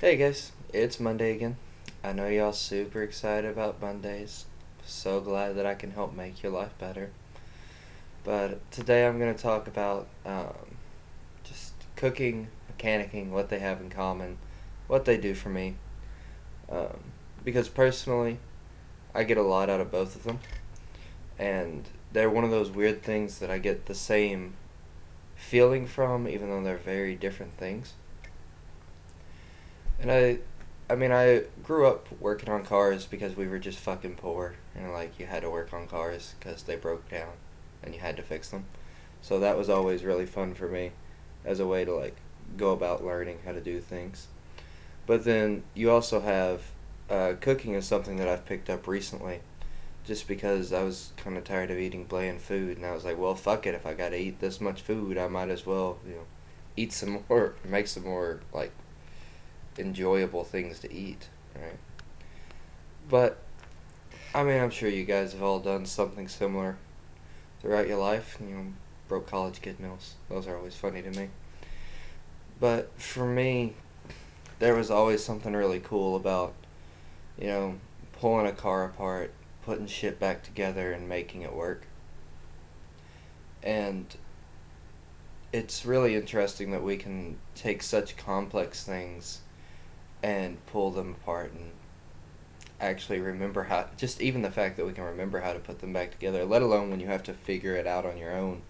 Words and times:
Hey 0.00 0.16
guys, 0.16 0.52
it's 0.72 0.98
Monday 0.98 1.32
again. 1.32 1.58
I 2.02 2.14
know 2.14 2.26
y'all 2.26 2.54
super 2.54 3.02
excited 3.02 3.50
about 3.50 3.82
Mondays. 3.82 4.46
So 4.82 5.20
glad 5.20 5.56
that 5.56 5.66
I 5.66 5.74
can 5.74 5.90
help 5.90 6.16
make 6.16 6.42
your 6.42 6.52
life 6.52 6.72
better. 6.78 7.10
But 8.24 8.62
today 8.70 9.06
I'm 9.06 9.18
going 9.18 9.34
to 9.34 9.42
talk 9.42 9.66
about 9.66 10.08
um, 10.24 10.78
just 11.44 11.74
cooking, 11.96 12.48
mechanicking, 12.72 13.28
what 13.28 13.50
they 13.50 13.58
have 13.58 13.82
in 13.82 13.90
common, 13.90 14.38
what 14.86 15.04
they 15.04 15.18
do 15.18 15.34
for 15.34 15.50
me. 15.50 15.74
Um, 16.70 17.00
because 17.44 17.68
personally, 17.68 18.38
I 19.14 19.24
get 19.24 19.36
a 19.36 19.42
lot 19.42 19.68
out 19.68 19.82
of 19.82 19.90
both 19.90 20.16
of 20.16 20.22
them. 20.22 20.38
And 21.38 21.84
they're 22.10 22.30
one 22.30 22.44
of 22.44 22.50
those 22.50 22.70
weird 22.70 23.02
things 23.02 23.38
that 23.40 23.50
I 23.50 23.58
get 23.58 23.84
the 23.84 23.94
same 23.94 24.54
feeling 25.36 25.86
from, 25.86 26.26
even 26.26 26.48
though 26.48 26.64
they're 26.64 26.78
very 26.78 27.16
different 27.16 27.52
things. 27.58 27.92
And 30.00 30.10
I, 30.10 30.38
I 30.88 30.94
mean, 30.94 31.12
I 31.12 31.44
grew 31.62 31.86
up 31.86 32.08
working 32.20 32.48
on 32.48 32.64
cars 32.64 33.04
because 33.04 33.36
we 33.36 33.46
were 33.46 33.58
just 33.58 33.78
fucking 33.78 34.14
poor, 34.14 34.54
and 34.74 34.92
like 34.92 35.18
you 35.20 35.26
had 35.26 35.42
to 35.42 35.50
work 35.50 35.72
on 35.72 35.86
cars 35.86 36.34
because 36.38 36.62
they 36.62 36.76
broke 36.76 37.08
down, 37.10 37.32
and 37.82 37.94
you 37.94 38.00
had 38.00 38.16
to 38.16 38.22
fix 38.22 38.48
them. 38.48 38.64
So 39.20 39.38
that 39.40 39.58
was 39.58 39.68
always 39.68 40.02
really 40.02 40.26
fun 40.26 40.54
for 40.54 40.68
me, 40.68 40.92
as 41.44 41.60
a 41.60 41.66
way 41.66 41.84
to 41.84 41.94
like 41.94 42.16
go 42.56 42.72
about 42.72 43.04
learning 43.04 43.40
how 43.44 43.52
to 43.52 43.60
do 43.60 43.80
things. 43.80 44.28
But 45.06 45.24
then 45.24 45.64
you 45.74 45.90
also 45.90 46.20
have 46.20 46.62
uh, 47.10 47.34
cooking 47.40 47.74
is 47.74 47.86
something 47.86 48.16
that 48.16 48.28
I've 48.28 48.46
picked 48.46 48.70
up 48.70 48.86
recently, 48.86 49.40
just 50.04 50.26
because 50.26 50.72
I 50.72 50.82
was 50.82 51.12
kind 51.16 51.36
of 51.36 51.44
tired 51.44 51.70
of 51.70 51.78
eating 51.78 52.04
bland 52.04 52.40
food, 52.40 52.78
and 52.78 52.86
I 52.86 52.92
was 52.92 53.04
like, 53.04 53.18
well, 53.18 53.34
fuck 53.34 53.66
it, 53.66 53.74
if 53.74 53.84
I 53.84 53.92
gotta 53.92 54.18
eat 54.18 54.40
this 54.40 54.62
much 54.62 54.80
food, 54.80 55.18
I 55.18 55.28
might 55.28 55.50
as 55.50 55.66
well, 55.66 55.98
you 56.06 56.14
know, 56.14 56.26
eat 56.76 56.92
some 56.92 57.22
more, 57.28 57.54
make 57.64 57.86
some 57.86 58.04
more 58.04 58.40
like 58.54 58.72
enjoyable 59.80 60.44
things 60.44 60.78
to 60.80 60.92
eat, 60.92 61.28
right? 61.54 61.78
But 63.08 63.38
I 64.34 64.44
mean, 64.44 64.60
I'm 64.60 64.70
sure 64.70 64.88
you 64.88 65.04
guys 65.04 65.32
have 65.32 65.42
all 65.42 65.58
done 65.58 65.86
something 65.86 66.28
similar 66.28 66.76
throughout 67.60 67.88
your 67.88 67.98
life. 67.98 68.38
You 68.40 68.54
know, 68.54 68.66
broke 69.08 69.26
college 69.26 69.60
kid 69.60 69.80
meals. 69.80 70.14
Those 70.28 70.46
are 70.46 70.56
always 70.56 70.76
funny 70.76 71.02
to 71.02 71.10
me. 71.10 71.28
But 72.60 72.92
for 73.00 73.26
me, 73.26 73.74
there 74.60 74.74
was 74.74 74.90
always 74.90 75.24
something 75.24 75.54
really 75.54 75.80
cool 75.80 76.14
about, 76.14 76.54
you 77.38 77.48
know, 77.48 77.74
pulling 78.12 78.46
a 78.46 78.52
car 78.52 78.84
apart, 78.84 79.32
putting 79.64 79.86
shit 79.86 80.20
back 80.20 80.44
together, 80.44 80.92
and 80.92 81.08
making 81.08 81.42
it 81.42 81.54
work. 81.54 81.86
And 83.62 84.14
it's 85.52 85.84
really 85.84 86.14
interesting 86.14 86.70
that 86.70 86.82
we 86.82 86.96
can 86.96 87.38
take 87.56 87.82
such 87.82 88.16
complex 88.16 88.84
things 88.84 89.40
and 90.22 90.64
pull 90.66 90.90
them 90.90 91.16
apart 91.22 91.52
and 91.52 91.70
actually 92.80 93.20
remember 93.20 93.64
how 93.64 93.86
just 93.96 94.20
even 94.20 94.42
the 94.42 94.50
fact 94.50 94.76
that 94.76 94.86
we 94.86 94.92
can 94.92 95.04
remember 95.04 95.40
how 95.40 95.52
to 95.52 95.58
put 95.58 95.80
them 95.80 95.92
back 95.92 96.10
together 96.10 96.44
let 96.44 96.62
alone 96.62 96.90
when 96.90 97.00
you 97.00 97.06
have 97.06 97.22
to 97.22 97.32
figure 97.32 97.74
it 97.74 97.86
out 97.86 98.06
on 98.06 98.16
your 98.16 98.34
own 98.34 98.62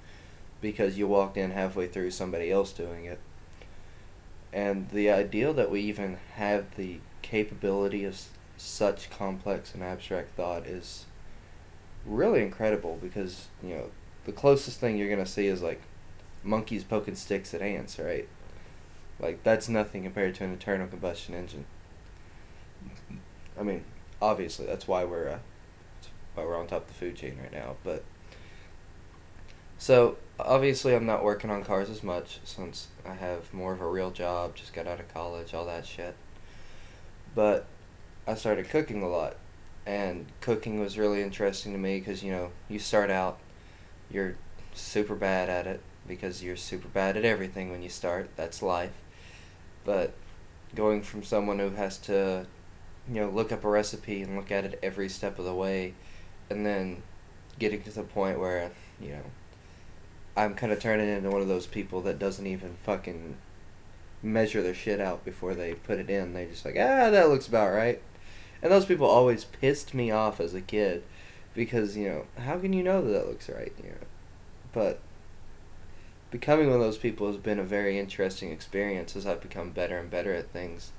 because 0.61 0.98
you 0.98 1.06
walked 1.06 1.37
in 1.37 1.51
halfway 1.51 1.87
through 1.87 2.11
somebody 2.11 2.51
else 2.51 2.73
doing 2.73 3.05
it. 3.05 3.19
And 4.53 4.89
the 4.91 5.11
idea 5.11 5.53
that 5.53 5.71
we 5.71 5.81
even 5.83 6.19
have 6.34 6.77
the 6.77 6.98
capability 7.23 8.05
of 8.05 8.21
such 8.56 9.11
complex 9.11 9.75
and 9.75 9.83
abstract 9.83 10.34
thought 10.37 10.67
is 10.67 11.06
really 12.05 12.43
incredible 12.43 12.98
because 13.01 13.48
you 13.62 13.75
know 13.75 13.91
the 14.25 14.33
closest 14.33 14.81
thing 14.81 14.97
you're 14.97 15.09
going 15.09 15.25
to 15.25 15.31
see 15.31 15.47
is 15.47 15.62
like 15.62 15.81
monkeys 16.43 16.83
poking 16.83 17.15
sticks 17.15 17.55
at 17.55 17.62
ants 17.62 17.98
right 17.98 18.27
like 19.20 19.42
that's 19.42 19.68
nothing 19.68 20.02
compared 20.02 20.34
to 20.36 20.44
an 20.44 20.52
internal 20.52 20.86
combustion 20.86 21.34
engine. 21.34 21.66
I 23.58 23.62
mean, 23.62 23.84
obviously 24.20 24.66
that's 24.66 24.88
why 24.88 25.04
we're 25.04 25.28
uh, 25.28 25.38
why 26.34 26.44
we're 26.44 26.58
on 26.58 26.66
top 26.66 26.82
of 26.82 26.88
the 26.88 26.94
food 26.94 27.16
chain 27.16 27.38
right 27.41 27.52
now. 27.52 27.76
But 27.84 28.04
so 29.78 30.16
obviously 30.38 30.94
I'm 30.94 31.06
not 31.06 31.22
working 31.22 31.50
on 31.50 31.64
cars 31.64 31.91
as 31.91 32.03
much 32.03 32.41
since 32.44 32.88
I 33.04 33.14
have 33.14 33.53
more 33.53 33.72
of 33.72 33.80
a 33.80 33.88
real 33.88 34.10
job. 34.10 34.56
Just 34.56 34.72
got 34.72 34.86
out 34.86 35.00
of 35.00 35.12
college, 35.12 35.53
all 35.53 35.66
that 35.66 35.86
shit. 35.86 36.14
But 37.34 37.66
I 38.26 38.34
started 38.34 38.70
cooking 38.70 39.03
a 39.03 39.09
lot, 39.09 39.36
and 39.84 40.26
cooking 40.41 40.80
was 40.80 40.97
really 40.98 41.22
interesting 41.22 41.72
to 41.72 41.78
me 41.78 41.98
because 41.98 42.22
you 42.22 42.32
know 42.32 42.53
you 42.69 42.78
start 42.78 43.10
out, 43.10 43.38
you're 44.10 44.36
super 44.72 45.14
bad 45.14 45.50
at 45.50 45.66
it 45.66 45.80
because 46.09 46.42
you're 46.42 46.56
super 46.56 46.88
bad 46.88 47.19
at 47.19 47.25
everything 47.26 47.70
when 47.70 47.82
you 47.82 47.91
start. 47.91 48.30
That's 48.36 48.62
life 48.62 48.92
but 49.84 50.12
going 50.74 51.02
from 51.02 51.22
someone 51.22 51.58
who 51.58 51.70
has 51.70 51.98
to 51.98 52.46
you 53.08 53.20
know 53.20 53.28
look 53.28 53.50
up 53.50 53.64
a 53.64 53.68
recipe 53.68 54.22
and 54.22 54.36
look 54.36 54.50
at 54.50 54.64
it 54.64 54.78
every 54.82 55.08
step 55.08 55.38
of 55.38 55.44
the 55.44 55.54
way 55.54 55.94
and 56.48 56.64
then 56.64 57.02
getting 57.58 57.82
to 57.82 57.91
the 57.91 58.02
point 58.02 58.38
where 58.38 58.70
you 59.00 59.10
know 59.10 59.22
i'm 60.36 60.54
kind 60.54 60.72
of 60.72 60.78
turning 60.78 61.08
into 61.08 61.30
one 61.30 61.41
of 61.41 61.48
those 61.48 61.66
people 61.66 62.00
that 62.00 62.18
doesn't 62.18 62.46
even 62.46 62.76
fucking 62.84 63.36
measure 64.22 64.62
their 64.62 64.74
shit 64.74 65.00
out 65.00 65.24
before 65.24 65.54
they 65.54 65.74
put 65.74 65.98
it 65.98 66.10
in. 66.10 66.34
They 66.34 66.47
just 66.47 66.64
like 66.64 66.76
ah 66.76 67.10
that 67.10 67.28
looks 67.28 67.48
about 67.48 67.72
right. 67.72 68.00
And 68.62 68.70
those 68.70 68.84
people 68.84 69.06
always 69.06 69.44
pissed 69.44 69.94
me 69.94 70.10
off 70.10 70.41
as 70.41 70.54
a 70.54 70.60
kid 70.60 71.02
because 71.54 71.97
you 71.97 72.08
know 72.08 72.26
how 72.42 72.58
can 72.58 72.72
you 72.72 72.82
know 72.82 73.02
that 73.02 73.10
that 73.10 73.28
looks 73.28 73.48
right 73.48 73.72
you 73.82 73.91
know? 73.91 74.06
But 74.72 75.00
becoming 76.30 76.66
one 76.66 76.76
of 76.76 76.80
those 76.80 76.98
people 76.98 77.26
has 77.26 77.36
been 77.36 77.58
a 77.58 77.64
very 77.64 77.98
interesting 77.98 78.52
experience 78.52 79.16
as 79.16 79.26
I've 79.26 79.41
become 79.41 79.70
better 79.70 79.98
and 79.98 80.10
better 80.10 80.34
at 80.34 80.50
things. 80.50 80.92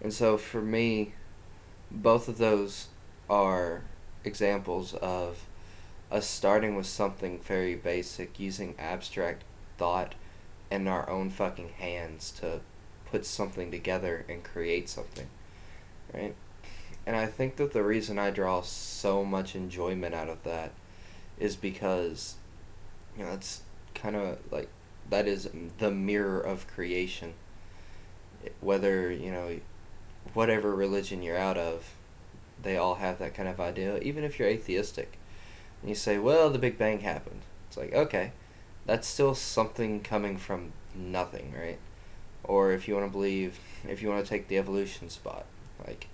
And 0.00 0.12
so 0.12 0.36
for 0.36 0.60
me, 0.60 1.12
both 1.90 2.28
of 2.28 2.38
those 2.38 2.88
are 3.28 3.82
examples 4.24 4.94
of 4.94 5.46
us 6.10 6.26
starting 6.26 6.74
with 6.74 6.86
something 6.86 7.38
very 7.40 7.74
basic, 7.76 8.40
using 8.40 8.74
abstract 8.78 9.44
thought 9.78 10.14
and 10.70 10.88
our 10.88 11.08
own 11.08 11.30
fucking 11.30 11.70
hands 11.70 12.30
to 12.32 12.60
put 13.06 13.24
something 13.24 13.70
together 13.70 14.24
and 14.28 14.42
create 14.42 14.88
something. 14.88 15.28
Right? 16.12 16.34
And 17.06 17.16
I 17.16 17.26
think 17.26 17.56
that 17.56 17.72
the 17.72 17.82
reason 17.82 18.18
I 18.18 18.30
draw 18.30 18.62
so 18.62 19.24
much 19.24 19.54
enjoyment 19.54 20.14
out 20.14 20.28
of 20.28 20.42
that 20.44 20.72
is 21.38 21.56
because 21.56 22.34
you 23.16 23.24
know, 23.24 23.32
it's 23.32 23.62
kind 24.00 24.16
of 24.16 24.38
like 24.50 24.68
that 25.08 25.26
is 25.26 25.48
the 25.78 25.90
mirror 25.90 26.40
of 26.40 26.66
creation. 26.66 27.34
Whether, 28.60 29.10
you 29.12 29.30
know, 29.30 29.60
whatever 30.34 30.74
religion 30.74 31.22
you're 31.22 31.36
out 31.36 31.58
of, 31.58 31.94
they 32.62 32.76
all 32.76 32.96
have 32.96 33.18
that 33.18 33.34
kind 33.34 33.48
of 33.48 33.60
idea. 33.60 33.98
Even 33.98 34.24
if 34.24 34.38
you're 34.38 34.48
atheistic, 34.48 35.18
and 35.80 35.88
you 35.88 35.94
say, 35.94 36.18
well, 36.18 36.50
the 36.50 36.58
Big 36.58 36.78
Bang 36.78 37.00
happened. 37.00 37.42
It's 37.68 37.76
like, 37.76 37.92
okay, 37.92 38.32
that's 38.86 39.06
still 39.06 39.34
something 39.34 40.00
coming 40.00 40.36
from 40.36 40.72
nothing, 40.94 41.54
right? 41.56 41.78
Or 42.44 42.72
if 42.72 42.88
you 42.88 42.94
want 42.94 43.06
to 43.06 43.12
believe, 43.12 43.58
if 43.86 44.02
you 44.02 44.08
want 44.08 44.24
to 44.24 44.28
take 44.28 44.48
the 44.48 44.58
evolution 44.58 45.10
spot, 45.10 45.44
like, 45.86 46.08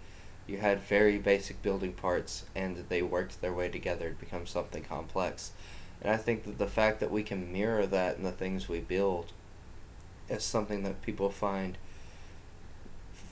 you 0.46 0.58
had 0.58 0.80
very 0.80 1.19
basic 1.19 1.60
building 1.62 1.92
parts 1.92 2.44
and 2.54 2.84
they 2.88 3.02
worked 3.02 3.41
their 3.41 3.52
way 3.52 3.69
together 3.69 4.10
to 4.10 4.16
become 4.16 4.46
something 4.46 4.84
complex. 4.84 5.52
And 6.02 6.12
I 6.12 6.16
think 6.16 6.44
that 6.44 6.58
the 6.58 6.66
fact 6.66 7.00
that 7.00 7.10
we 7.10 7.22
can 7.22 7.52
mirror 7.52 7.86
that 7.86 8.16
in 8.16 8.22
the 8.22 8.32
things 8.32 8.68
we 8.68 8.80
build 8.80 9.32
is 10.28 10.44
something 10.44 10.82
that 10.82 11.02
people 11.02 11.30
find 11.30 11.78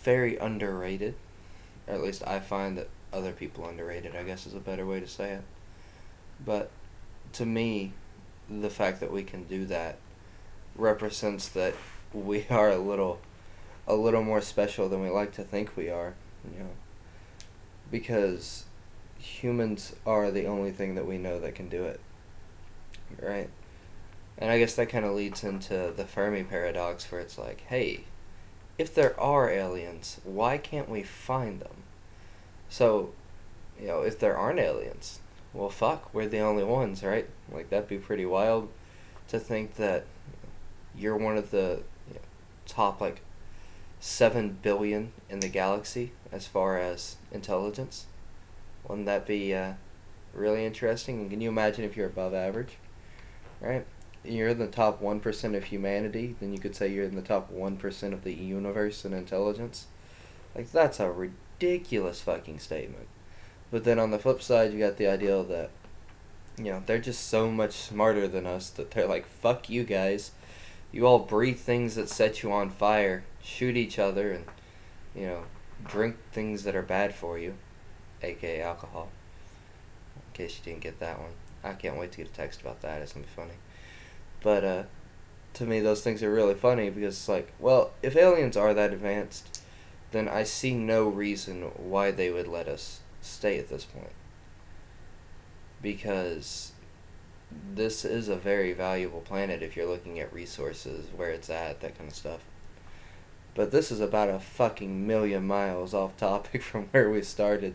very 0.02 0.36
underrated. 0.36 1.14
Or 1.86 1.94
at 1.94 2.02
least 2.02 2.26
I 2.26 2.41
find 2.41 2.78
that 2.78 2.88
other 3.12 3.32
people 3.32 3.66
underrated, 3.66 4.16
I 4.16 4.22
guess 4.22 4.47
is 4.47 4.54
a 4.54 4.60
better 4.60 4.86
way 4.86 5.00
to 5.00 5.06
say 5.06 5.32
it. 5.32 5.42
But 6.44 6.70
to 7.34 7.47
me, 7.47 7.92
the 8.48 8.70
fact 8.70 9.00
that 9.00 9.12
we 9.12 9.22
can 9.22 9.44
do 9.44 9.66
that 9.66 9.98
represents 10.76 11.48
that 11.50 11.75
we 12.12 12.46
are 12.50 12.70
a 12.70 12.78
little 12.78 13.20
a 13.86 13.94
little 13.94 14.22
more 14.22 14.41
special 14.41 14.88
than 14.88 15.02
we 15.02 15.10
like 15.10 15.32
to 15.32 15.43
think 15.43 15.76
we 15.76 15.90
are, 15.90 16.14
you 16.50 16.58
know. 16.58 16.70
Because 17.90 18.64
humans 19.19 19.94
are 20.06 20.31
the 20.31 20.46
only 20.46 20.70
thing 20.70 20.94
that 20.94 21.06
we 21.06 21.19
know 21.19 21.38
that 21.38 21.55
can 21.55 21.69
do 21.69 21.84
it 21.84 22.00
right? 23.22 23.50
And 24.37 24.50
I 24.50 24.58
guess 24.58 24.75
that 24.75 24.88
kind 24.88 25.05
of 25.05 25.14
leads 25.14 25.44
into 25.44 25.93
the 25.94 26.05
Fermi 26.05 26.43
paradox, 26.43 27.11
where 27.11 27.20
it's 27.20 27.38
like, 27.38 27.62
hey, 27.69 28.05
if 28.78 28.94
there 28.94 29.19
are 29.19 29.49
aliens, 29.49 30.20
why 30.25 30.58
can't 30.58 30.88
we 30.88 31.02
find 31.02 31.61
them? 31.61 31.84
So, 32.69 33.12
you 33.81 33.87
know, 33.87 34.02
if 34.02 34.19
there 34.19 34.37
aren't 34.37 34.58
aliens, 34.58 35.20
well, 35.52 35.70
fuck, 35.70 36.12
we're 36.12 36.26
the 36.26 36.40
only 36.40 36.64
ones, 36.64 37.05
right? 37.05 37.28
Like, 37.50 37.70
that'd 37.70 37.88
be 37.88 37.99
pretty 37.99 38.26
wild 38.26 38.69
to 39.28 39.38
think 39.38 39.76
that 39.76 40.05
you're 40.96 41.17
one 41.17 41.37
of 41.37 41.52
the 41.52 41.82
you 42.08 42.14
know, 42.14 42.20
top, 42.67 43.00
like, 43.00 43.20
7 44.00 44.58
billion 44.60 45.12
in 45.31 45.40
the 45.40 45.49
galaxy 45.49 46.12
as 46.32 46.46
far 46.46 46.78
as 46.78 47.17
intelligence. 47.32 48.06
Wouldn't 48.87 49.06
that 49.06 49.26
be 49.26 49.55
uh, 49.55 49.75
really 50.34 50.67
interesting? 50.67 51.20
And 51.20 51.31
can 51.31 51.40
you 51.40 51.49
imagine 51.49 51.84
if 51.84 51.96
you're 51.96 52.08
above 52.08 52.34
average? 52.34 52.76
Right? 53.64 53.87
you're 54.25 54.49
in 54.49 54.58
the 54.58 54.66
top 54.66 55.02
1% 55.02 55.56
of 55.56 55.64
humanity, 55.64 56.34
then 56.40 56.52
you 56.52 56.58
could 56.58 56.75
say 56.75 56.88
you're 56.88 57.05
in 57.05 57.14
the 57.14 57.22
top 57.22 57.52
1% 57.52 58.12
of 58.12 58.25
the 58.25 58.32
universe 58.32 59.05
in 59.05 59.12
intelligence. 59.12 59.87
Like, 60.55 60.72
that's 60.72 61.00
a 61.00 61.11
ridiculous 61.11 62.20
fucking 62.22 62.58
statement. 62.58 63.08
But 63.70 63.84
then 63.84 63.99
on 63.99 64.11
the 64.11 64.19
flip 64.19 64.40
side, 64.40 64.72
you 64.72 64.78
got 64.78 64.96
the 64.96 65.08
idea 65.08 65.43
that, 65.43 65.70
you 66.56 66.64
know, 66.64 66.82
they're 66.87 66.99
just 66.99 67.28
so 67.28 67.50
much 67.50 67.72
smarter 67.72 68.26
than 68.26 68.46
us 68.46 68.70
that 68.70 68.93
they're 68.93 69.06
like, 69.06 69.26
fuck 69.26 69.69
you 69.69 69.84
guys. 69.84 70.31
You 70.90 71.06
all 71.06 71.19
breathe 71.19 71.58
things 71.58 71.96
that 71.96 72.08
set 72.08 72.43
you 72.43 72.52
on 72.52 72.70
fire, 72.70 73.25
shoot 73.43 73.76
each 73.76 73.99
other, 73.99 74.32
and, 74.32 74.44
you 75.14 75.26
know, 75.26 75.43
drink 75.84 76.17
things 76.32 76.62
that 76.64 76.76
are 76.76 76.82
bad 76.82 77.14
for 77.14 77.37
you, 77.37 77.55
aka 78.22 78.62
alcohol. 78.62 79.10
Case 80.34 80.58
you 80.58 80.70
didn't 80.70 80.82
get 80.82 81.00
that 81.00 81.19
one. 81.19 81.31
I 81.62 81.72
can't 81.72 81.96
wait 81.96 82.12
to 82.12 82.19
get 82.19 82.28
a 82.28 82.32
text 82.32 82.60
about 82.60 82.82
that. 82.82 83.00
It's 83.00 83.12
gonna 83.12 83.25
be 83.25 83.32
funny. 83.34 83.54
But 84.42 84.64
uh, 84.64 84.82
to 85.54 85.64
me, 85.64 85.81
those 85.81 86.02
things 86.02 86.22
are 86.22 86.32
really 86.32 86.54
funny 86.54 86.90
because 86.90 87.14
it's 87.14 87.28
like, 87.28 87.52
well, 87.58 87.92
if 88.02 88.16
aliens 88.16 88.56
are 88.56 88.75
that 88.75 88.92
advanced, 88.92 89.62
then 90.12 90.28
I 90.28 90.42
see 90.42 90.75
no 90.75 91.08
reason 91.08 91.62
why 91.76 92.10
they 92.10 92.31
would 92.31 92.48
let 92.48 92.69
us 92.69 93.00
stay 93.22 93.58
at 93.58 93.69
this 93.69 93.84
point. 93.84 94.12
Because 95.81 96.72
this 97.75 98.04
is 98.04 98.28
a 98.28 98.36
very 98.36 98.72
valuable 98.72 99.20
planet 99.20 99.62
if 99.62 99.76
you're 99.76 99.86
looking 99.86 100.19
at 100.20 100.32
resources, 100.32 101.06
where 101.16 101.31
it's 101.31 101.50
at, 101.50 101.81
that 101.81 101.96
kind 101.96 102.10
of 102.10 102.16
stuff. 102.16 102.40
But 103.54 103.70
this 103.70 103.92
is 103.92 104.00
about 104.00 104.28
a 104.28 104.40
fucking 104.40 105.06
million 105.06 105.46
miles 105.46 105.94
off 105.94 106.16
topic 106.16 106.62
from 106.70 106.86
where 106.90 107.10
we 107.10 107.22
started. 107.22 107.75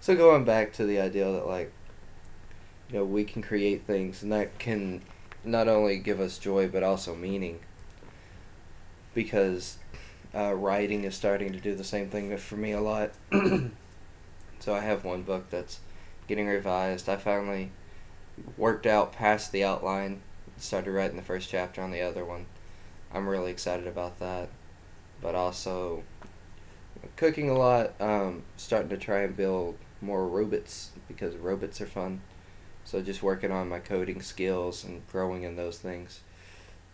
So 0.00 0.16
going 0.16 0.44
back 0.44 0.72
to 0.74 0.86
the 0.86 0.98
idea 1.00 1.30
that 1.30 1.46
like 1.46 1.72
you 2.90 2.98
know, 2.98 3.04
we 3.04 3.24
can 3.24 3.42
create 3.42 3.86
things 3.86 4.22
and 4.22 4.32
that 4.32 4.58
can 4.58 5.02
not 5.44 5.68
only 5.68 5.98
give 5.98 6.20
us 6.20 6.38
joy 6.38 6.68
but 6.68 6.82
also 6.82 7.14
meaning. 7.14 7.60
Because 9.14 9.78
uh, 10.34 10.54
writing 10.54 11.04
is 11.04 11.14
starting 11.14 11.52
to 11.52 11.60
do 11.60 11.74
the 11.74 11.84
same 11.84 12.08
thing 12.08 12.36
for 12.36 12.56
me 12.56 12.72
a 12.72 12.80
lot. 12.80 13.12
so 13.32 14.74
I 14.74 14.80
have 14.80 15.04
one 15.04 15.22
book 15.22 15.50
that's 15.50 15.80
getting 16.26 16.46
revised. 16.46 17.08
I 17.08 17.16
finally 17.16 17.70
worked 18.56 18.86
out 18.86 19.12
past 19.12 19.52
the 19.52 19.64
outline, 19.64 20.22
started 20.56 20.92
writing 20.92 21.16
the 21.16 21.22
first 21.22 21.48
chapter 21.48 21.82
on 21.82 21.90
the 21.90 22.02
other 22.02 22.24
one. 22.24 22.46
I'm 23.12 23.28
really 23.28 23.50
excited 23.50 23.86
about 23.86 24.18
that. 24.20 24.50
But 25.20 25.34
also 25.34 26.04
cooking 27.16 27.50
a 27.50 27.54
lot, 27.54 27.92
um, 28.00 28.44
starting 28.56 28.90
to 28.90 28.96
try 28.96 29.20
and 29.20 29.36
build 29.36 29.76
more 30.00 30.28
robots 30.28 30.90
because 31.08 31.34
robots 31.36 31.80
are 31.80 31.86
fun. 31.86 32.20
So 32.88 33.02
just 33.02 33.22
working 33.22 33.50
on 33.50 33.68
my 33.68 33.80
coding 33.80 34.22
skills 34.22 34.82
and 34.82 35.06
growing 35.08 35.42
in 35.42 35.56
those 35.56 35.76
things. 35.76 36.20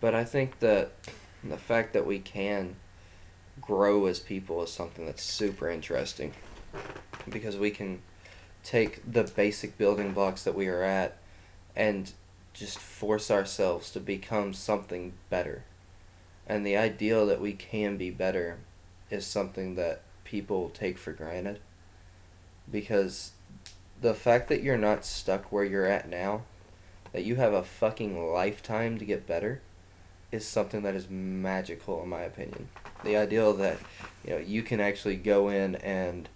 But 0.01 0.13
I 0.13 0.25
think 0.25 0.59
that 0.59 0.91
the 1.45 1.57
fact 1.57 1.93
that 1.93 2.05
we 2.05 2.19
can 2.19 2.75
grow 3.61 4.07
as 4.07 4.19
people 4.19 4.61
is 4.65 4.73
something 4.73 5.07
that's 5.07 5.23
super 5.23 5.71
interesting 5.71 6.33
because 7.31 7.57
we 7.57 7.71
can 7.71 8.03
take 8.65 9.09
the 9.09 9.23
basic 9.23 9.79
building 9.79 10.13
blocks 10.13 10.43
that 10.43 10.57
we 10.57 10.67
are 10.67 10.83
at 10.83 11.17
and 11.77 12.11
just 12.55 12.81
force 12.81 13.31
ourselves 13.31 13.93
to 13.93 14.01
become 14.01 14.53
something 14.53 15.13
better. 15.31 15.63
And 16.45 16.67
the 16.67 16.77
ideal 16.77 17.25
that 17.27 17.41
we 17.41 17.53
can 17.53 17.97
be 17.97 18.11
better 18.11 18.59
is 19.11 19.25
something 19.25 19.77
that 19.77 20.01
people 20.25 20.71
take 20.71 20.99
for 20.99 21.13
granted 21.13 21.61
because 22.69 23.31
the 24.01 24.15
fact 24.15 24.49
that 24.49 24.63
you're 24.63 24.77
not 24.77 25.05
stuck 25.05 25.51
where 25.51 25.65
you're 25.65 25.87
at 25.87 26.09
now, 26.09 26.43
that 27.13 27.25
you 27.25 27.37
have 27.37 27.53
a 27.53 27.63
fucking 27.63 28.33
lifetime 28.33 28.99
to 28.99 29.05
get 29.05 29.27
better, 29.27 29.61
is 30.31 30.47
something 30.47 30.83
that 30.83 30.95
is 30.95 31.09
magical 31.09 32.03
in 32.03 32.09
my 32.09 32.23
opinion. 32.23 32.69
The 33.05 33.17
ideal 33.17 33.53
that 33.55 33.79
you 34.25 34.31
know 34.31 34.39
you 34.39 34.63
can 34.63 34.81
actually 34.81 35.17
go 35.17 35.49
in 35.49 35.77
and 35.77 36.29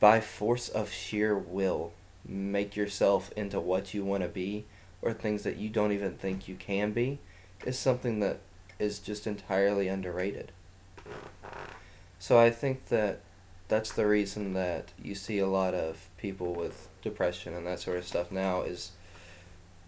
by 0.00 0.20
force 0.20 0.68
of 0.68 0.90
sheer 0.90 1.38
will 1.38 1.92
make 2.26 2.76
yourself 2.76 3.32
into 3.36 3.60
what 3.60 3.94
you 3.94 4.04
want 4.04 4.22
to 4.22 4.28
be 4.28 4.64
or 5.00 5.12
things 5.12 5.42
that 5.42 5.56
you 5.56 5.68
don't 5.68 5.92
even 5.92 6.14
think 6.14 6.48
you 6.48 6.54
can 6.54 6.92
be 6.92 7.18
is 7.64 7.78
something 7.78 8.20
that 8.20 8.38
is 8.78 8.98
just 8.98 9.26
entirely 9.26 9.88
underrated. 9.88 10.50
So 12.18 12.38
I 12.38 12.50
think 12.50 12.86
that 12.86 13.20
that's 13.72 13.92
the 13.92 14.06
reason 14.06 14.52
that 14.52 14.92
you 15.02 15.14
see 15.14 15.38
a 15.38 15.46
lot 15.46 15.72
of 15.72 16.10
people 16.18 16.52
with 16.52 16.90
depression 17.00 17.54
and 17.54 17.66
that 17.66 17.80
sort 17.80 17.96
of 17.96 18.06
stuff 18.06 18.30
now 18.30 18.60
is 18.60 18.92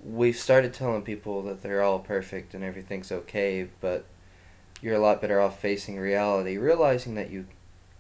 we've 0.03 0.39
started 0.39 0.73
telling 0.73 1.03
people 1.03 1.43
that 1.43 1.61
they're 1.61 1.83
all 1.83 1.99
perfect 1.99 2.55
and 2.55 2.65
everything's 2.65 3.13
okay, 3.13 3.69
but 3.83 4.07
you're 4.81 4.95
a 4.95 4.99
lot 4.99 5.21
better 5.21 5.39
off 5.39 5.61
facing 5.61 5.99
reality, 5.99 6.57
realizing 6.57 7.15
that 7.15 7.31
you 7.31 7.45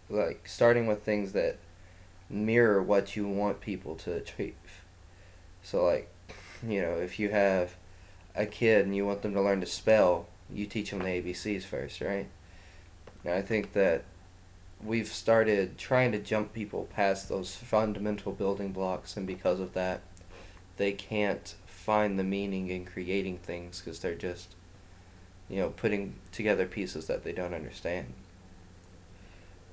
like 0.08 0.48
starting 0.48 0.86
with 0.86 1.02
things 1.02 1.32
that 1.32 1.58
mirror 2.30 2.82
what 2.82 3.14
you 3.14 3.28
want 3.28 3.60
people 3.60 3.94
to 3.94 4.14
achieve. 4.14 4.54
So 5.62 5.84
like, 5.84 6.08
you 6.66 6.80
know, 6.80 6.94
if 6.94 7.18
you 7.18 7.28
have 7.28 7.74
a 8.34 8.46
kid 8.46 8.86
and 8.86 8.96
you 8.96 9.04
want 9.04 9.20
them 9.20 9.34
to 9.34 9.42
learn 9.42 9.60
to 9.60 9.66
spell, 9.66 10.28
you 10.50 10.64
teach 10.64 10.92
them 10.92 11.00
the 11.00 11.20
ABCs 11.20 11.64
first, 11.64 12.00
right? 12.00 12.26
And 13.22 13.34
I 13.34 13.42
think 13.42 13.74
that 13.74 14.04
we've 14.84 15.08
started 15.08 15.78
trying 15.78 16.12
to 16.12 16.18
jump 16.18 16.52
people 16.52 16.88
past 16.94 17.28
those 17.28 17.56
fundamental 17.56 18.32
building 18.32 18.72
blocks, 18.72 19.16
and 19.16 19.26
because 19.26 19.60
of 19.60 19.72
that, 19.72 20.00
they 20.76 20.92
can't 20.92 21.54
find 21.66 22.18
the 22.18 22.24
meaning 22.24 22.68
in 22.68 22.84
creating 22.84 23.38
things 23.38 23.80
because 23.80 24.00
they're 24.00 24.14
just, 24.14 24.54
you 25.48 25.56
know, 25.56 25.70
putting 25.70 26.14
together 26.32 26.66
pieces 26.66 27.06
that 27.06 27.24
they 27.24 27.32
don't 27.32 27.54
understand. 27.54 28.06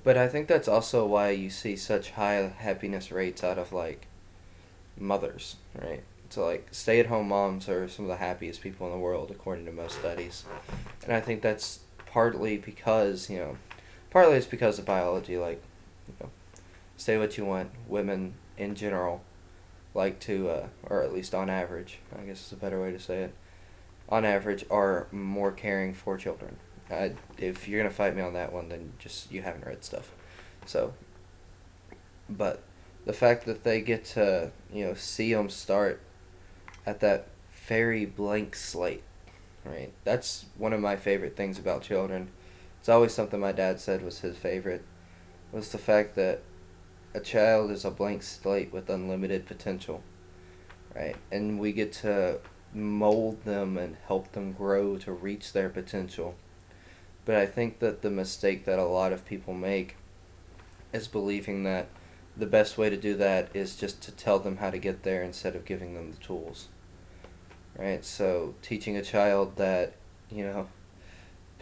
But 0.04 0.16
I 0.16 0.28
think 0.28 0.48
that's 0.48 0.68
also 0.68 1.06
why 1.06 1.30
you 1.30 1.48
see 1.48 1.76
such 1.76 2.12
high 2.12 2.52
happiness 2.58 3.12
rates 3.12 3.44
out 3.44 3.58
of 3.58 3.72
like 3.72 4.06
mothers, 4.98 5.56
right? 5.80 6.02
So 6.30 6.44
like 6.44 6.68
stay 6.70 6.98
at 6.98 7.06
home 7.06 7.28
moms 7.28 7.68
are 7.68 7.88
some 7.88 8.06
of 8.06 8.08
the 8.08 8.16
happiest 8.16 8.62
people 8.62 8.86
in 8.86 8.92
the 8.92 8.98
world 8.98 9.30
according 9.30 9.66
to 9.66 9.72
most 9.72 9.98
studies. 9.98 10.44
And 11.04 11.12
I 11.12 11.20
think 11.20 11.42
that's 11.42 11.80
partly 12.06 12.56
because, 12.56 13.30
you 13.30 13.38
know, 13.38 13.56
partly 14.12 14.36
it's 14.36 14.46
because 14.46 14.78
of 14.78 14.84
biology. 14.84 15.36
Like, 15.36 15.60
you 16.06 16.14
know, 16.20 16.30
say 16.96 17.18
what 17.18 17.36
you 17.36 17.44
want. 17.44 17.70
Women 17.88 18.34
in 18.56 18.76
general 18.76 19.24
like 19.94 20.20
to, 20.20 20.48
uh, 20.48 20.66
or 20.84 21.02
at 21.02 21.12
least 21.12 21.34
on 21.34 21.50
average, 21.50 21.98
I 22.16 22.22
guess 22.22 22.46
is 22.46 22.52
a 22.52 22.56
better 22.56 22.80
way 22.80 22.92
to 22.92 23.00
say 23.00 23.24
it. 23.24 23.34
On 24.08 24.24
average, 24.24 24.64
are 24.70 25.06
more 25.10 25.50
caring 25.50 25.94
for 25.94 26.16
children. 26.16 26.56
If 27.38 27.66
you're 27.66 27.80
gonna 27.80 27.94
fight 27.94 28.14
me 28.14 28.20
on 28.20 28.34
that 28.34 28.52
one, 28.52 28.68
then 28.68 28.92
just 28.98 29.32
you 29.32 29.40
haven't 29.40 29.66
read 29.66 29.82
stuff. 29.82 30.12
So, 30.66 30.92
but 32.28 32.62
the 33.06 33.14
fact 33.14 33.46
that 33.46 33.64
they 33.64 33.80
get 33.80 34.04
to 34.04 34.50
you 34.70 34.84
know 34.84 34.94
see 34.94 35.32
them 35.32 35.48
start 35.48 36.00
at 36.84 37.00
that 37.00 37.28
very 37.66 38.04
blank 38.04 38.54
slate, 38.54 39.04
right? 39.64 39.90
That's 40.04 40.44
one 40.58 40.74
of 40.74 40.80
my 40.80 40.96
favorite 40.96 41.34
things 41.34 41.58
about 41.58 41.80
children 41.82 42.28
it's 42.82 42.88
always 42.88 43.14
something 43.14 43.38
my 43.38 43.52
dad 43.52 43.78
said 43.78 44.02
was 44.02 44.18
his 44.18 44.36
favorite 44.36 44.84
was 45.52 45.70
the 45.70 45.78
fact 45.78 46.16
that 46.16 46.42
a 47.14 47.20
child 47.20 47.70
is 47.70 47.84
a 47.84 47.92
blank 47.92 48.24
slate 48.24 48.72
with 48.72 48.90
unlimited 48.90 49.46
potential 49.46 50.02
right? 50.94 51.16
And 51.30 51.58
we 51.58 51.72
get 51.72 51.92
to 51.94 52.40
mold 52.74 53.44
them 53.44 53.76
and 53.78 53.96
help 54.06 54.32
them 54.32 54.52
grow 54.52 54.96
to 54.98 55.12
reach 55.12 55.52
their 55.52 55.68
potential. 55.68 56.34
But 57.24 57.36
i 57.36 57.46
think 57.46 57.78
that 57.78 58.02
the 58.02 58.10
mistake 58.10 58.64
that 58.64 58.80
a 58.80 58.84
lot 58.84 59.12
of 59.12 59.24
people 59.24 59.54
make 59.54 59.96
is 60.92 61.06
believing 61.06 61.62
that 61.62 61.86
the 62.36 62.46
best 62.46 62.76
way 62.76 62.90
to 62.90 62.96
do 62.96 63.14
that 63.14 63.54
is 63.54 63.76
just 63.76 64.02
to 64.02 64.10
tell 64.10 64.40
them 64.40 64.56
how 64.56 64.70
to 64.70 64.78
get 64.78 65.04
there 65.04 65.22
instead 65.22 65.54
of 65.54 65.64
giving 65.64 65.94
them 65.94 66.10
the 66.10 66.16
tools 66.16 66.68
right? 67.78 68.04
So 68.04 68.54
teaching 68.60 68.96
a 68.96 69.02
child 69.02 69.56
that 69.56 69.94
you 70.28 70.44
know 70.44 70.66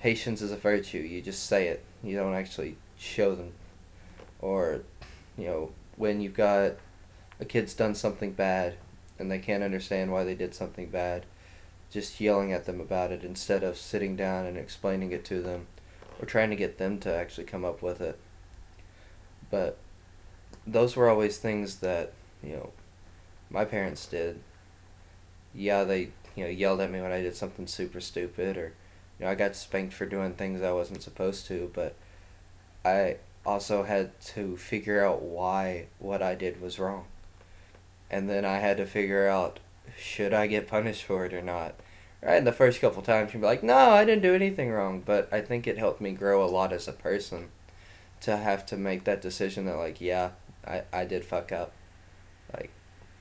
patience 0.00 0.40
is 0.40 0.50
a 0.50 0.56
virtue. 0.56 0.98
You 0.98 1.20
just 1.20 1.46
say 1.46 1.68
it. 1.68 1.84
You 2.02 2.16
don't 2.16 2.34
actually 2.34 2.76
show 2.98 3.34
them. 3.34 3.52
Or, 4.40 4.80
you 5.36 5.46
know, 5.46 5.70
when 5.96 6.20
you've 6.20 6.34
got 6.34 6.72
a 7.38 7.44
kid's 7.44 7.74
done 7.74 7.94
something 7.94 8.32
bad 8.32 8.76
and 9.18 9.30
they 9.30 9.38
can't 9.38 9.62
understand 9.62 10.10
why 10.10 10.24
they 10.24 10.34
did 10.34 10.54
something 10.54 10.88
bad, 10.88 11.26
just 11.90 12.20
yelling 12.20 12.52
at 12.52 12.64
them 12.66 12.80
about 12.80 13.12
it 13.12 13.22
instead 13.22 13.62
of 13.62 13.76
sitting 13.76 14.16
down 14.16 14.46
and 14.46 14.56
explaining 14.56 15.12
it 15.12 15.24
to 15.26 15.42
them 15.42 15.66
or 16.20 16.26
trying 16.26 16.50
to 16.50 16.56
get 16.56 16.78
them 16.78 16.98
to 17.00 17.14
actually 17.14 17.44
come 17.44 17.64
up 17.64 17.82
with 17.82 18.00
it. 18.00 18.18
But 19.50 19.78
those 20.66 20.96
were 20.96 21.08
always 21.08 21.38
things 21.38 21.76
that, 21.76 22.12
you 22.42 22.52
know, 22.52 22.70
my 23.50 23.64
parents 23.64 24.06
did. 24.06 24.40
Yeah, 25.52 25.84
they, 25.84 26.10
you 26.36 26.44
know, 26.44 26.50
yelled 26.50 26.80
at 26.80 26.90
me 26.90 27.00
when 27.00 27.12
I 27.12 27.20
did 27.20 27.34
something 27.34 27.66
super 27.66 28.00
stupid 28.00 28.56
or 28.56 28.74
you 29.20 29.26
know, 29.26 29.32
I 29.32 29.34
got 29.34 29.54
spanked 29.54 29.92
for 29.92 30.06
doing 30.06 30.32
things 30.32 30.62
I 30.62 30.72
wasn't 30.72 31.02
supposed 31.02 31.46
to, 31.48 31.70
but 31.74 31.94
I 32.84 33.18
also 33.44 33.82
had 33.82 34.18
to 34.20 34.56
figure 34.56 35.04
out 35.04 35.20
why 35.20 35.88
what 35.98 36.22
I 36.22 36.34
did 36.34 36.62
was 36.62 36.78
wrong. 36.78 37.04
And 38.10 38.30
then 38.30 38.46
I 38.46 38.58
had 38.58 38.78
to 38.78 38.86
figure 38.86 39.28
out 39.28 39.60
should 39.98 40.32
I 40.32 40.46
get 40.46 40.66
punished 40.66 41.04
for 41.04 41.26
it 41.26 41.34
or 41.34 41.42
not? 41.42 41.74
right? 42.22 42.36
And 42.36 42.46
the 42.46 42.52
first 42.52 42.80
couple 42.80 43.02
times 43.02 43.34
you'd 43.34 43.40
be 43.40 43.46
like, 43.46 43.62
no, 43.62 43.76
I 43.76 44.06
didn't 44.06 44.22
do 44.22 44.34
anything 44.34 44.70
wrong. 44.70 45.02
But 45.04 45.28
I 45.32 45.40
think 45.42 45.66
it 45.66 45.78
helped 45.78 46.00
me 46.00 46.12
grow 46.12 46.42
a 46.42 46.48
lot 46.48 46.72
as 46.72 46.88
a 46.88 46.92
person 46.92 47.48
to 48.22 48.36
have 48.38 48.64
to 48.66 48.76
make 48.76 49.04
that 49.04 49.22
decision 49.22 49.66
that, 49.66 49.76
like, 49.76 50.00
yeah, 50.00 50.30
I, 50.66 50.82
I 50.92 51.04
did 51.04 51.24
fuck 51.24 51.52
up. 51.52 51.72
Like, 52.52 52.70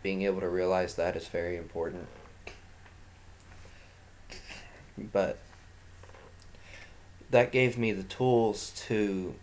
being 0.02 0.22
able 0.24 0.42
to 0.42 0.50
realize 0.50 0.96
that 0.96 1.16
is 1.16 1.28
very 1.28 1.58
important. 1.58 2.08
But 4.98 5.38
that 7.32 7.52
gave 7.52 7.78
me 7.78 7.92
the 7.92 8.04
tools 8.04 8.72
to 8.88 9.36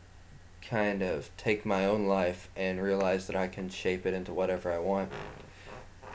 kind 0.69 1.03
of 1.03 1.31
take 1.37 1.65
my 1.65 1.85
own 1.85 2.07
life 2.07 2.49
and 2.57 2.83
realize 2.83 3.27
that 3.29 3.37
I 3.37 3.47
can 3.47 3.69
shape 3.69 4.05
it 4.05 4.15
into 4.15 4.33
whatever 4.33 4.73
I 4.73 4.79
want. 4.79 5.11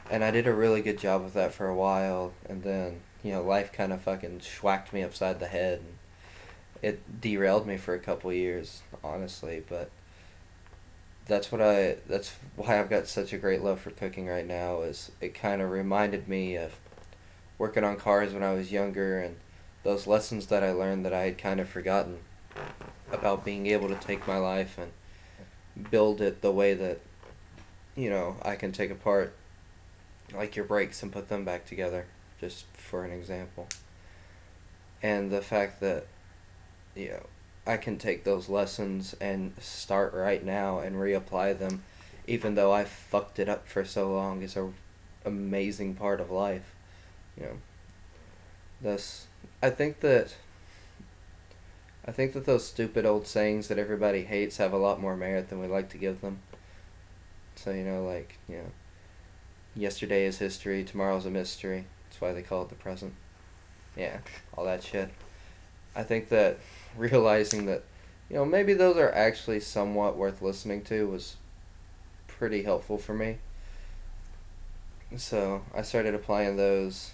And 0.09 0.23
I 0.23 0.31
did 0.31 0.45
a 0.45 0.53
really 0.53 0.81
good 0.81 0.97
job 0.97 1.23
of 1.23 1.33
that 1.33 1.53
for 1.53 1.67
a 1.67 1.75
while, 1.75 2.33
and 2.49 2.63
then, 2.63 2.99
you 3.23 3.31
know, 3.31 3.41
life 3.41 3.71
kind 3.71 3.93
of 3.93 4.01
fucking 4.01 4.39
schwacked 4.39 4.91
me 4.91 5.03
upside 5.03 5.39
the 5.39 5.47
head. 5.47 5.79
And 5.79 5.97
it 6.81 7.21
derailed 7.21 7.65
me 7.65 7.77
for 7.77 7.93
a 7.93 7.99
couple 7.99 8.33
years, 8.33 8.81
honestly, 9.03 9.63
but 9.69 9.89
that's 11.27 11.51
what 11.51 11.61
I 11.61 11.97
that's 12.07 12.33
why 12.55 12.79
I've 12.79 12.89
got 12.89 13.07
such 13.07 13.31
a 13.31 13.37
great 13.37 13.61
love 13.61 13.79
for 13.79 13.91
cooking 13.91 14.27
right 14.27 14.45
now 14.45 14.81
is 14.81 15.11
it 15.21 15.33
kind 15.33 15.61
of 15.61 15.69
reminded 15.69 16.27
me 16.27 16.57
of 16.57 16.73
working 17.57 17.83
on 17.83 17.95
cars 17.95 18.33
when 18.33 18.43
I 18.43 18.53
was 18.53 18.71
younger 18.71 19.21
and 19.21 19.37
those 19.83 20.07
lessons 20.07 20.47
that 20.47 20.63
I 20.63 20.71
learned 20.71 21.05
that 21.05 21.13
I 21.13 21.23
had 21.23 21.37
kind 21.37 21.59
of 21.59 21.69
forgotten 21.69 22.19
about 23.11 23.43
being 23.43 23.67
able 23.67 23.87
to 23.89 23.95
take 23.95 24.27
my 24.27 24.37
life 24.37 24.77
and 24.77 24.91
build 25.89 26.21
it 26.21 26.41
the 26.41 26.51
way 26.51 26.73
that 26.73 26.99
you 27.95 28.09
know 28.09 28.37
I 28.41 28.55
can 28.55 28.71
take 28.71 28.91
apart 28.91 29.35
like 30.33 30.55
your 30.55 30.65
brakes 30.65 31.01
and 31.03 31.11
put 31.11 31.29
them 31.29 31.43
back 31.43 31.65
together 31.65 32.05
just 32.39 32.65
for 32.73 33.03
an 33.05 33.11
example. 33.11 33.67
And 35.03 35.31
the 35.31 35.41
fact 35.41 35.79
that 35.81 36.07
you 36.95 37.09
know 37.09 37.25
I 37.65 37.77
can 37.77 37.97
take 37.97 38.23
those 38.23 38.49
lessons 38.49 39.15
and 39.19 39.53
start 39.59 40.13
right 40.13 40.43
now 40.43 40.79
and 40.79 40.95
reapply 40.95 41.57
them 41.57 41.83
even 42.27 42.55
though 42.55 42.71
I 42.71 42.85
fucked 42.85 43.39
it 43.39 43.49
up 43.49 43.67
for 43.67 43.83
so 43.83 44.11
long 44.11 44.41
is 44.41 44.55
a 44.55 44.71
amazing 45.25 45.95
part 45.95 46.19
of 46.19 46.31
life 46.31 46.73
you 47.37 47.43
know. 47.43 47.57
This 48.81 49.27
I 49.61 49.69
think 49.69 49.99
that 49.99 50.35
I 52.03 52.11
think 52.11 52.33
that 52.33 52.45
those 52.45 52.65
stupid 52.65 53.05
old 53.05 53.27
sayings 53.27 53.67
that 53.67 53.77
everybody 53.77 54.23
hates 54.23 54.57
have 54.57 54.73
a 54.73 54.77
lot 54.77 54.99
more 54.99 55.15
merit 55.15 55.49
than 55.49 55.59
we 55.59 55.67
like 55.67 55.89
to 55.89 55.97
give 55.97 56.21
them. 56.21 56.39
So, 57.55 57.71
you 57.71 57.83
know, 57.83 58.03
like, 58.03 58.39
you 58.49 58.57
know, 58.57 58.71
yesterday 59.75 60.25
is 60.25 60.39
history, 60.39 60.83
tomorrow's 60.83 61.27
a 61.27 61.29
mystery. 61.29 61.85
That's 62.05 62.19
why 62.19 62.33
they 62.33 62.41
call 62.41 62.63
it 62.63 62.69
the 62.69 62.75
present. 62.75 63.13
Yeah, 63.95 64.17
all 64.57 64.65
that 64.65 64.83
shit. 64.83 65.11
I 65.95 66.01
think 66.01 66.29
that 66.29 66.57
realizing 66.97 67.67
that, 67.67 67.83
you 68.29 68.37
know, 68.37 68.45
maybe 68.45 68.73
those 68.73 68.97
are 68.97 69.13
actually 69.13 69.59
somewhat 69.59 70.17
worth 70.17 70.41
listening 70.41 70.81
to 70.85 71.07
was 71.07 71.35
pretty 72.27 72.63
helpful 72.63 72.97
for 72.97 73.13
me. 73.13 73.37
So, 75.17 75.61
I 75.75 75.83
started 75.83 76.15
applying 76.15 76.55
those 76.57 77.11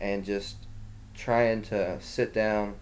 and 0.00 0.24
just 0.24 0.56
trying 1.20 1.60
to 1.60 2.00
sit 2.00 2.32
down 2.32 2.74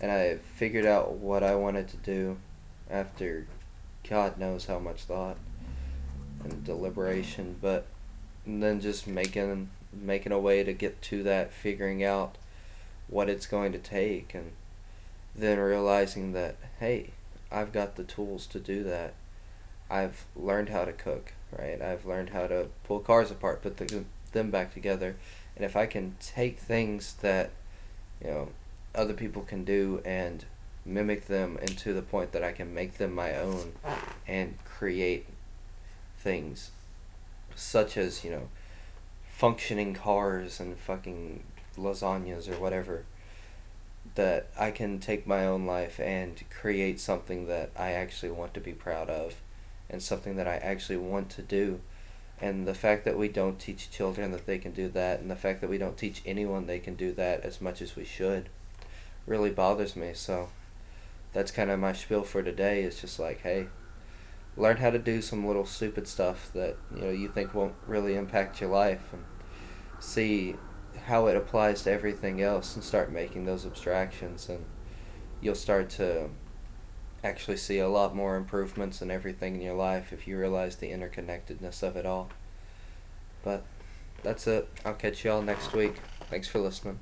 and 0.00 0.10
I 0.10 0.36
figured 0.56 0.84
out 0.84 1.12
what 1.12 1.42
I 1.42 1.54
wanted 1.54 1.88
to 1.88 1.96
do 1.98 2.38
after 2.90 3.46
God 4.08 4.36
knows 4.36 4.66
how 4.66 4.78
much 4.78 5.04
thought 5.04 5.36
and 6.42 6.64
deliberation, 6.64 7.56
but 7.60 7.86
then 8.46 8.80
just 8.80 9.06
making 9.06 9.70
making 9.92 10.32
a 10.32 10.38
way 10.38 10.62
to 10.62 10.72
get 10.72 11.00
to 11.00 11.22
that, 11.22 11.52
figuring 11.52 12.04
out 12.04 12.36
what 13.08 13.30
it's 13.30 13.46
going 13.46 13.72
to 13.72 13.78
take 13.78 14.34
and 14.34 14.52
then 15.34 15.58
realizing 15.58 16.32
that 16.32 16.56
hey, 16.80 17.10
I've 17.50 17.72
got 17.72 17.94
the 17.94 18.04
tools 18.04 18.46
to 18.48 18.58
do 18.58 18.82
that. 18.84 19.14
I've 19.88 20.24
learned 20.34 20.70
how 20.70 20.84
to 20.84 20.92
cook, 20.92 21.32
right? 21.56 21.80
I've 21.80 22.04
learned 22.04 22.30
how 22.30 22.48
to 22.48 22.66
pull 22.82 22.98
cars 22.98 23.30
apart, 23.30 23.62
put 23.62 23.76
the, 23.76 24.04
them 24.32 24.50
back 24.50 24.74
together. 24.74 25.14
And 25.56 25.64
if 25.64 25.74
I 25.74 25.86
can 25.86 26.16
take 26.20 26.58
things 26.58 27.14
that 27.22 27.50
you 28.22 28.28
know 28.28 28.48
other 28.94 29.14
people 29.14 29.42
can 29.42 29.64
do 29.64 30.00
and 30.04 30.44
mimic 30.84 31.26
them 31.26 31.58
into 31.60 31.92
the 31.92 32.02
point 32.02 32.32
that 32.32 32.44
I 32.44 32.52
can 32.52 32.72
make 32.72 32.98
them 32.98 33.14
my 33.14 33.36
own 33.36 33.72
and 34.26 34.56
create 34.64 35.26
things 36.18 36.70
such 37.56 37.96
as, 37.96 38.24
you 38.24 38.30
know, 38.30 38.48
functioning 39.28 39.94
cars 39.94 40.60
and 40.60 40.78
fucking 40.78 41.42
lasagnas 41.76 42.48
or 42.48 42.58
whatever 42.60 43.04
that 44.14 44.46
I 44.58 44.70
can 44.70 44.98
take 45.00 45.26
my 45.26 45.44
own 45.46 45.66
life 45.66 45.98
and 45.98 46.42
create 46.48 47.00
something 47.00 47.46
that 47.48 47.70
I 47.76 47.92
actually 47.92 48.30
want 48.30 48.54
to 48.54 48.60
be 48.60 48.72
proud 48.72 49.10
of 49.10 49.34
and 49.90 50.02
something 50.02 50.36
that 50.36 50.46
I 50.46 50.56
actually 50.56 50.96
want 50.96 51.30
to 51.30 51.42
do. 51.42 51.80
And 52.38 52.68
the 52.68 52.74
fact 52.74 53.04
that 53.06 53.16
we 53.16 53.28
don't 53.28 53.58
teach 53.58 53.90
children 53.90 54.30
that 54.32 54.44
they 54.44 54.58
can 54.58 54.72
do 54.72 54.88
that, 54.90 55.20
and 55.20 55.30
the 55.30 55.36
fact 55.36 55.62
that 55.62 55.70
we 55.70 55.78
don't 55.78 55.96
teach 55.96 56.20
anyone 56.26 56.66
they 56.66 56.78
can 56.78 56.94
do 56.94 57.12
that 57.12 57.42
as 57.42 57.62
much 57.62 57.80
as 57.80 57.96
we 57.96 58.04
should, 58.04 58.50
really 59.26 59.50
bothers 59.50 59.96
me. 59.96 60.12
So 60.12 60.50
that's 61.32 61.50
kind 61.50 61.70
of 61.70 61.80
my 61.80 61.94
spiel 61.94 62.24
for 62.24 62.42
today. 62.42 62.82
Is 62.82 63.00
just 63.00 63.18
like, 63.18 63.40
hey, 63.40 63.68
learn 64.54 64.76
how 64.76 64.90
to 64.90 64.98
do 64.98 65.22
some 65.22 65.46
little 65.46 65.64
stupid 65.64 66.06
stuff 66.06 66.50
that 66.52 66.76
you 66.94 67.00
know 67.02 67.10
you 67.10 67.28
think 67.28 67.54
won't 67.54 67.74
really 67.86 68.14
impact 68.14 68.60
your 68.60 68.70
life, 68.70 69.12
and 69.12 69.24
see 69.98 70.56
how 71.06 71.26
it 71.28 71.36
applies 71.36 71.82
to 71.84 71.90
everything 71.90 72.42
else, 72.42 72.74
and 72.74 72.84
start 72.84 73.10
making 73.10 73.46
those 73.46 73.64
abstractions, 73.64 74.50
and 74.50 74.64
you'll 75.40 75.54
start 75.54 75.88
to 75.88 76.28
actually 77.24 77.56
see 77.56 77.78
a 77.78 77.88
lot 77.88 78.14
more 78.14 78.36
improvements 78.36 79.02
in 79.02 79.10
everything 79.10 79.56
in 79.56 79.62
your 79.62 79.74
life 79.74 80.12
if 80.12 80.26
you 80.28 80.38
realize 80.38 80.76
the 80.76 80.90
interconnectedness 80.90 81.82
of 81.82 81.96
it 81.96 82.06
all. 82.06 82.28
But 83.42 83.64
that's 84.22 84.46
it. 84.46 84.68
I'll 84.84 84.94
catch 84.94 85.24
y'all 85.24 85.42
next 85.42 85.72
week. 85.72 85.96
Thanks 86.30 86.48
for 86.48 86.58
listening. 86.58 86.98